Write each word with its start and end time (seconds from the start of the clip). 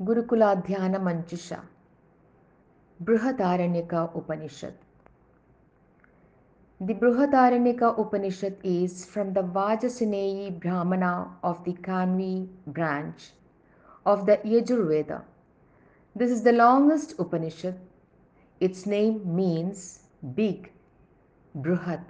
गुरुकुलाध्यानमञ्जुषा 0.00 1.60
बृहदारण्यका 3.04 4.02
Upanishad 4.14 4.74
The 6.78 6.92
Brihadaranyaka 6.92 7.98
Upanishad 7.98 8.58
is 8.62 9.06
from 9.06 9.32
the 9.32 9.42
Vajasineyi 9.42 10.60
Brahmana 10.60 11.38
of 11.42 11.64
the 11.64 11.72
Kanvi 11.72 12.48
branch 12.66 13.30
of 14.04 14.26
the 14.26 14.36
Yajurveda. 14.38 15.22
This 16.14 16.30
is 16.30 16.42
the 16.42 16.52
longest 16.52 17.14
Upanishad. 17.18 17.76
Its 18.60 18.84
name 18.84 19.34
means 19.34 20.00
big, 20.34 20.70
Bruhat, 21.56 22.02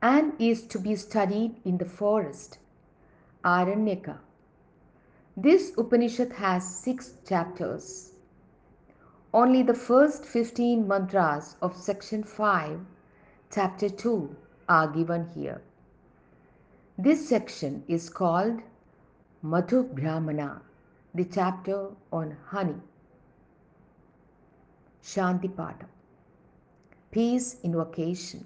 and 0.00 0.34
is 0.38 0.62
to 0.68 0.78
be 0.78 0.94
studied 0.94 1.60
in 1.64 1.78
the 1.78 1.84
forest, 1.84 2.58
Aranyaka. 3.44 4.18
this 5.41 5.71
Upanishad 5.77 6.33
has 6.33 6.67
six 6.67 7.13
chapters. 7.25 8.11
Only 9.33 9.63
the 9.63 9.73
first 9.73 10.25
15 10.25 10.85
mantras 10.85 11.55
of 11.61 11.77
section 11.77 12.23
5, 12.23 12.81
chapter 13.49 13.87
2 13.87 14.35
are 14.67 14.89
given 14.89 15.29
here. 15.29 15.61
This 16.97 17.29
section 17.29 17.85
is 17.87 18.09
called 18.09 18.59
Madhu 19.41 19.83
Brahmana, 19.83 20.61
the 21.15 21.23
chapter 21.23 21.91
on 22.11 22.35
honey. 22.47 22.81
Shanti 25.01 25.47
Pada. 25.47 25.85
Peace 27.11 27.55
invocation. 27.63 28.45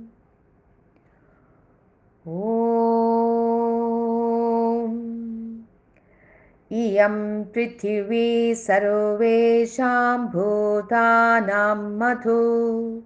इयं 6.91 7.43
पृथिवी 7.43 8.55
सर्वेषां 8.55 10.17
भूतानां 10.17 11.77
मधु। 11.77 13.01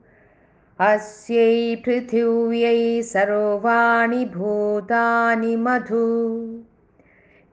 अस्यै 0.79 1.75
पृथिव्यै 1.75 3.01
सर्वाणि 3.01 4.25
भूतानि 4.25 5.55
मधु। 5.55 6.55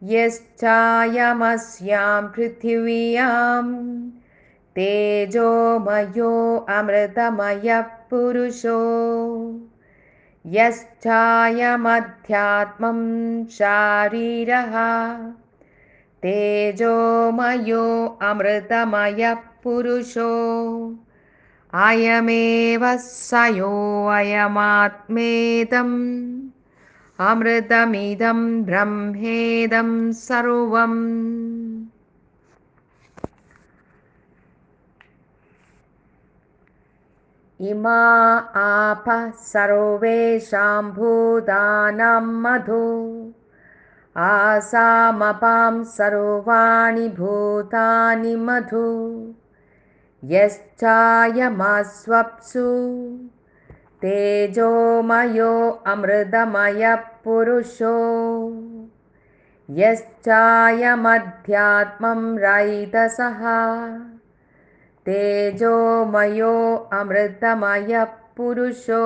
यश्चायमस्यां 0.03 2.29
पृथिव्यां 2.29 3.93
तेजोमयो 4.77 6.67
अमृतमयः 6.69 7.81
पुरुषो। 7.81 8.81
यश्चायमध्यात्मं 10.47 13.47
शारीरः 13.47 14.73
तेजोमयो 16.23 18.19
अमृतमयः 18.23 19.35
पुरुषो। 19.35 20.31
अयमेव 21.75 22.97
स 22.97 23.31
योऽयमात्मेदम् 23.35 24.43
अमृतमिदं 27.21 28.63
ब्रह्मेदं 28.63 30.13
सर्वम्। 30.13 30.99
इमा 37.61 38.03
आपः 38.57 39.31
सर्वेषां 39.31 40.91
भूतानां 40.91 42.23
मधु 42.23 42.83
आसामपां 44.17 45.85
सर्वाणि 45.85 47.09
भूतानि 47.09 48.37
मधु। 48.37 49.27
यश्चायमस्वप्सु। 50.25 53.19
तेजोमयो 54.03 55.83
अमृतमयः 55.87 56.95
पुरुषो 56.95 57.97
यश्चायमध्यात्मं 59.71 62.39
रैतसः 62.39 63.41
तेजोमयो 65.07 66.89
अमृतमयः 66.93 68.05
पुरुषो 68.05 69.03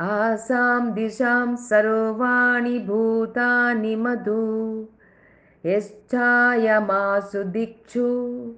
आसां 0.01 0.93
दिशां 0.93 1.57
सर्वाणि 1.57 2.79
भूतानि 2.79 3.97
मधु। 3.97 4.87
यश्चायमासु 5.67 7.43
दिक्षु। 7.43 8.51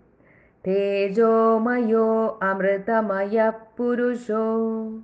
तेजोमयो 0.64 2.38
अमृतमयः 2.42 3.50
पुरुषो। 3.50 5.02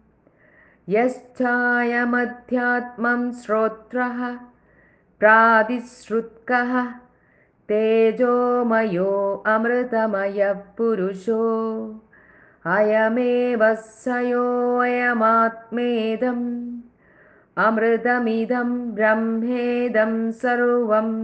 यश्चायमध्यात्मं 0.88 3.32
श्रोत्रः 3.32 4.38
प्रादिश्रुत्कः 5.20 6.92
तेजोमयो 7.70 9.10
अमृतमयः 9.46 10.52
पुरुषो 10.52 11.42
अयमेव 12.66 13.60
स 13.74 14.04
योऽयमात्मेदम् 14.08 15.20
अमृतमिदं 17.66 18.70
ब्रह्मेदं 18.94 20.32
सर्वम्। 20.32 21.14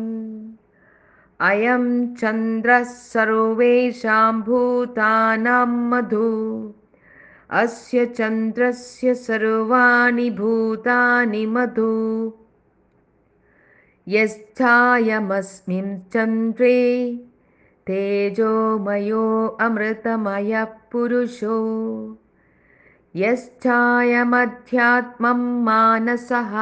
अयं 1.40 2.14
चन्द्रः 2.14 2.82
सर्वेषां 2.82 4.42
भूतानां 4.42 5.66
मधु 5.66 6.30
अस्य 7.50 8.06
चन्द्रस्य 8.06 9.14
सर्वाणि 9.14 10.30
भूतानि 10.30 11.46
मधु 11.46 11.92
यश्चायमस्मिन् 14.08 16.12
चन्द्रे। 16.12 17.20
तेजोमयो 17.86 19.46
अमृतमयः 19.46 20.64
पुरुषो। 20.64 22.18
यश्चायमध्यात्मं 23.16 25.64
मानसः। 25.64 26.54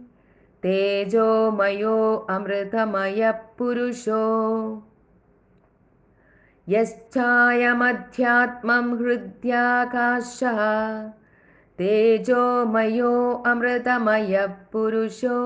तेजोमयो 0.63 2.27
अमृतमयः 2.29 3.31
पुरुषो 3.31 4.83
यश्चायमध्यात्मं 6.69 8.97
हृद्याकाशः 8.97 10.57
तेजोमयो 11.81 13.43
अमृतमयः 13.47 14.47
पुरुषो 14.47 15.37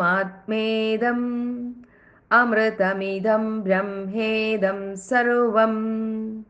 अमृतमिदं 2.31 3.61
ब्रह्मेदं 3.61 4.95
सर्वम्। 4.95 6.43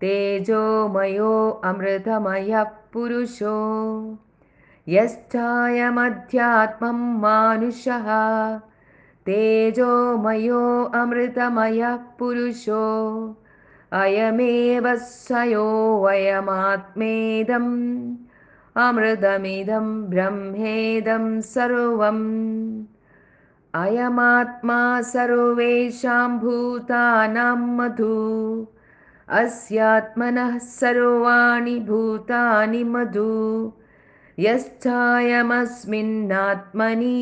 तेजोमयो 0.00 1.60
अमृतमयः 1.64 2.62
पुरुषो। 2.62 4.18
यश्चायमध्यात्मं 4.88 7.20
मानुषः 7.20 8.06
तेजोमयो 9.26 10.62
अमृतमयः 11.00 11.96
पुरुषो 12.18 12.84
अयमेव 13.92 14.96
सयोऽयमात्मेदम् 14.96 15.76
अमृतमिदं 18.76 19.86
ब्रह्मेदं 20.10 21.40
सर्वम्। 21.40 22.84
अयमात्मा 23.74 25.00
सर्वेषां 25.00 26.38
भूतानां 26.38 27.76
मधु 27.76 28.66
अस्यात्मनः 29.28 30.58
सर्वाणि 30.58 31.78
भूतानि 31.88 32.84
मधु 32.84 33.72
यश्चायमस्मिन्नात्मनि 34.38 37.20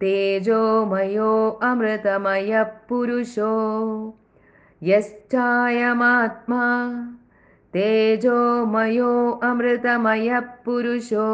तेजोमयो 0.00 1.60
अमृतमयः 1.62 2.62
पुरुषो 2.62 3.54
यश्चायमात्मा 4.82 6.64
तेजोमयो 7.72 9.30
अमृतमयः 9.30 10.40
पुरुषो 10.40 11.28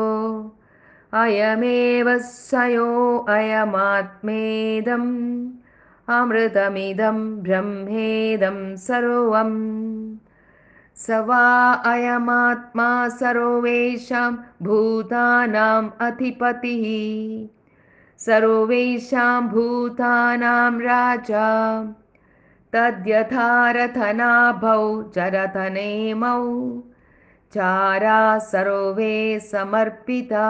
अयमेव 1.15 2.19
सयो 2.19 3.19
अयमात्मेदम्। 3.29 5.09
अमृतमिदं 6.09 7.43
ब्रह्मेदं 7.43 8.77
सर्वम्। 8.77 10.17
स 10.97 11.07
वा 11.11 11.73
अयमात्मा 11.73 13.09
सर्वेषां 13.09 14.37
भूतानाम् 14.63 15.91
अधिपतिः 16.01 17.62
सर्वेषां 18.27 19.49
भूतानां 19.49 20.81
राजा। 20.81 21.85
तद्यथारथनाभौ 22.73 25.03
चरथनेमौ 25.03 26.83
चारा 27.55 28.39
सर्वे 28.39 29.41
समर्पिता। 29.41 30.49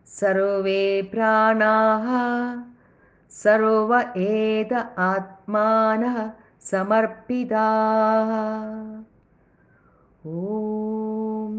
सर्वे 0.06 1.02
प्राणाः 1.02 2.71
सर्व 3.32 3.90
एत 4.16 4.72
आत्मानः 4.98 6.30
समर्पिताः। 6.60 8.30
ॐ 10.26 11.54